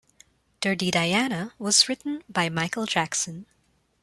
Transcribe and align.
"Dirty 0.61 0.89
Diana" 0.89 1.53
was 1.59 1.87
written 1.87 2.23
by 2.27 2.49
Michael 2.49 2.87
Jackson. 2.87 3.45